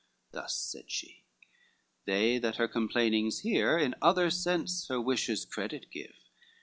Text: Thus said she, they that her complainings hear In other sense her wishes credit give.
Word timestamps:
Thus 0.31 0.55
said 0.55 0.89
she, 0.89 1.25
they 2.05 2.39
that 2.39 2.55
her 2.55 2.67
complainings 2.67 3.41
hear 3.41 3.77
In 3.77 3.93
other 4.01 4.31
sense 4.31 4.87
her 4.87 4.99
wishes 4.99 5.45
credit 5.45 5.91
give. 5.91 6.15